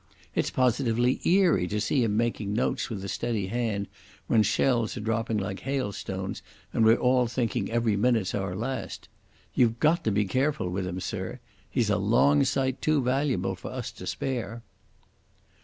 It's 0.33 0.49
positively 0.49 1.21
eerie 1.27 1.67
to 1.67 1.79
see 1.79 2.03
him 2.03 2.17
making 2.17 2.53
notes 2.53 2.89
with 2.89 3.05
a 3.05 3.07
steady 3.07 3.45
hand 3.49 3.87
when 4.25 4.41
shells 4.41 4.97
are 4.97 4.99
dropping 4.99 5.37
like 5.37 5.59
hailstones 5.59 6.41
and 6.73 6.83
we're 6.83 6.95
all 6.97 7.27
thinking 7.27 7.69
every 7.69 7.95
minute's 7.95 8.33
our 8.33 8.55
last. 8.55 9.09
You've 9.53 9.79
got 9.79 10.03
to 10.05 10.11
be 10.11 10.25
careful 10.25 10.69
with 10.71 10.87
him, 10.87 10.99
sir. 11.01 11.39
He's 11.69 11.91
a 11.91 11.97
long 11.97 12.43
sight 12.45 12.81
too 12.81 13.03
valuable 13.03 13.55
for 13.55 13.69
us 13.69 13.91
to 13.91 14.07
spare." 14.07 14.63